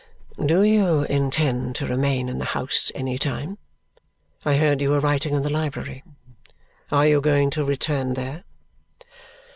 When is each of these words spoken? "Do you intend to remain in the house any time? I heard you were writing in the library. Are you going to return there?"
"Do 0.43 0.63
you 0.63 1.03
intend 1.03 1.75
to 1.75 1.85
remain 1.85 2.27
in 2.27 2.39
the 2.39 2.43
house 2.57 2.91
any 2.95 3.19
time? 3.19 3.59
I 4.43 4.57
heard 4.57 4.81
you 4.81 4.89
were 4.89 4.99
writing 4.99 5.35
in 5.35 5.43
the 5.43 5.49
library. 5.51 6.03
Are 6.91 7.05
you 7.05 7.21
going 7.21 7.51
to 7.51 7.63
return 7.63 8.15
there?" 8.15 8.43